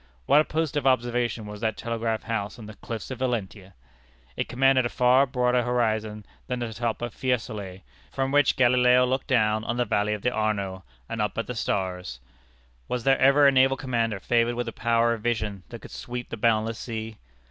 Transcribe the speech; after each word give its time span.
What 0.25 0.41
a 0.41 0.45
post 0.45 0.75
of 0.75 0.87
observation 0.87 1.45
was 1.45 1.61
that 1.61 1.77
telegraph 1.77 2.23
house 2.23 2.57
on 2.57 2.65
the 2.65 2.73
cliffs 2.73 3.11
of 3.11 3.19
Valentia! 3.19 3.75
It 4.35 4.49
commanded 4.49 4.83
a 4.83 4.89
far 4.89 5.27
broader 5.27 5.61
horizon 5.61 6.25
than 6.47 6.57
the 6.57 6.73
top 6.73 7.03
of 7.03 7.13
Fiesolé, 7.13 7.83
from 8.11 8.31
which 8.31 8.55
Galileo 8.55 9.05
looked 9.05 9.27
down 9.27 9.63
on 9.63 9.77
the 9.77 9.85
valley 9.85 10.15
of 10.15 10.23
the 10.23 10.31
Arno, 10.31 10.83
and 11.07 11.21
up 11.21 11.37
at 11.37 11.45
the 11.45 11.53
stars. 11.53 12.19
Was 12.87 13.03
there 13.03 13.19
ever 13.19 13.45
a 13.45 13.51
naval 13.51 13.77
commander 13.77 14.19
favored 14.19 14.55
with 14.55 14.67
a 14.67 14.71
power 14.73 15.13
of 15.13 15.21
vision 15.21 15.61
that 15.69 15.83
could 15.83 15.91
sweep 15.91 16.29
the 16.29 16.35
boundless 16.37 16.79
sea? 16.79 17.17